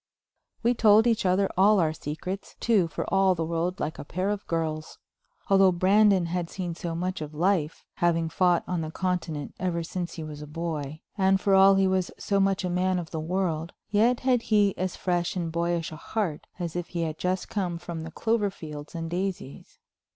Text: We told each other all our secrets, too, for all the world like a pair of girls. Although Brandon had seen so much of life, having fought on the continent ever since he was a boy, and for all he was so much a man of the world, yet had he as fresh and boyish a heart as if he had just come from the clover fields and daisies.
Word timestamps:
We 0.63 0.73
told 0.73 1.05
each 1.05 1.27
other 1.27 1.47
all 1.55 1.79
our 1.79 1.93
secrets, 1.93 2.55
too, 2.59 2.87
for 2.87 3.05
all 3.13 3.35
the 3.35 3.45
world 3.45 3.79
like 3.79 3.99
a 3.99 4.03
pair 4.03 4.31
of 4.31 4.47
girls. 4.47 4.97
Although 5.47 5.73
Brandon 5.73 6.25
had 6.25 6.49
seen 6.49 6.73
so 6.73 6.95
much 6.95 7.21
of 7.21 7.35
life, 7.35 7.85
having 7.97 8.27
fought 8.27 8.63
on 8.67 8.81
the 8.81 8.89
continent 8.89 9.53
ever 9.59 9.83
since 9.83 10.13
he 10.15 10.23
was 10.23 10.41
a 10.41 10.47
boy, 10.47 11.01
and 11.19 11.39
for 11.39 11.53
all 11.53 11.75
he 11.75 11.85
was 11.85 12.09
so 12.17 12.39
much 12.39 12.65
a 12.65 12.67
man 12.71 12.97
of 12.97 13.11
the 13.11 13.19
world, 13.19 13.73
yet 13.91 14.21
had 14.21 14.41
he 14.41 14.75
as 14.75 14.95
fresh 14.95 15.35
and 15.35 15.51
boyish 15.51 15.91
a 15.91 15.97
heart 15.97 16.47
as 16.57 16.75
if 16.75 16.87
he 16.87 17.03
had 17.03 17.19
just 17.19 17.47
come 17.47 17.77
from 17.77 18.01
the 18.01 18.09
clover 18.09 18.49
fields 18.49 18.95
and 18.95 19.11
daisies. 19.11 19.77